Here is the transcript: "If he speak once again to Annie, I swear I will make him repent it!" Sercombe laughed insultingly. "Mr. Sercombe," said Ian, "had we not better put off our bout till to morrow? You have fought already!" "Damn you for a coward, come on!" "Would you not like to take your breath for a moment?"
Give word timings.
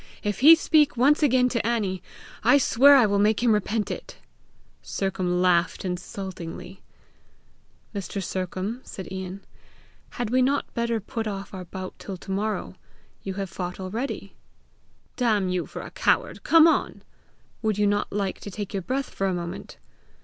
"If 0.23 0.39
he 0.39 0.55
speak 0.55 0.97
once 0.97 1.21
again 1.21 1.47
to 1.49 1.63
Annie, 1.63 2.01
I 2.43 2.57
swear 2.57 2.95
I 2.95 3.05
will 3.05 3.19
make 3.19 3.43
him 3.43 3.51
repent 3.53 3.91
it!" 3.91 4.17
Sercombe 4.81 5.29
laughed 5.31 5.85
insultingly. 5.85 6.81
"Mr. 7.93 8.19
Sercombe," 8.23 8.81
said 8.83 9.07
Ian, 9.11 9.45
"had 10.17 10.31
we 10.31 10.41
not 10.41 10.73
better 10.73 10.99
put 10.99 11.27
off 11.27 11.53
our 11.53 11.65
bout 11.65 11.93
till 11.99 12.17
to 12.17 12.31
morrow? 12.31 12.73
You 13.21 13.35
have 13.35 13.51
fought 13.51 13.79
already!" 13.79 14.33
"Damn 15.17 15.49
you 15.49 15.67
for 15.67 15.83
a 15.83 15.91
coward, 15.91 16.41
come 16.41 16.67
on!" 16.67 17.03
"Would 17.61 17.77
you 17.77 17.85
not 17.85 18.11
like 18.11 18.39
to 18.39 18.49
take 18.49 18.73
your 18.73 18.81
breath 18.81 19.11
for 19.11 19.27
a 19.27 19.35
moment?" 19.35 19.77